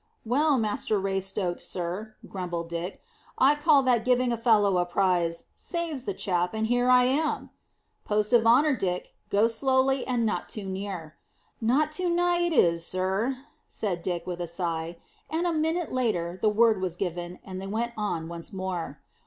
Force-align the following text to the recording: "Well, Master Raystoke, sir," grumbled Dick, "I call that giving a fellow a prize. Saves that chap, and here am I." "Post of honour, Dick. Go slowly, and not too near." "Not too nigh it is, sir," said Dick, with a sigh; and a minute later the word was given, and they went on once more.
"Well, 0.25 0.57
Master 0.57 0.99
Raystoke, 0.99 1.61
sir," 1.61 2.15
grumbled 2.27 2.69
Dick, 2.69 3.03
"I 3.37 3.53
call 3.53 3.83
that 3.83 4.03
giving 4.03 4.31
a 4.31 4.35
fellow 4.39 4.79
a 4.79 4.85
prize. 4.87 5.43
Saves 5.53 6.05
that 6.05 6.15
chap, 6.17 6.55
and 6.55 6.65
here 6.65 6.89
am 6.89 6.89
I." 6.89 7.49
"Post 8.03 8.33
of 8.33 8.47
honour, 8.47 8.75
Dick. 8.75 9.13
Go 9.29 9.47
slowly, 9.47 10.03
and 10.07 10.25
not 10.25 10.49
too 10.49 10.65
near." 10.65 11.17
"Not 11.61 11.91
too 11.91 12.09
nigh 12.09 12.39
it 12.39 12.51
is, 12.51 12.83
sir," 12.83 13.45
said 13.67 14.01
Dick, 14.01 14.25
with 14.25 14.41
a 14.41 14.47
sigh; 14.47 14.97
and 15.29 15.45
a 15.45 15.53
minute 15.53 15.91
later 15.93 16.39
the 16.41 16.49
word 16.49 16.81
was 16.81 16.95
given, 16.95 17.37
and 17.43 17.61
they 17.61 17.67
went 17.67 17.91
on 17.95 18.27
once 18.27 18.51
more. 18.51 19.01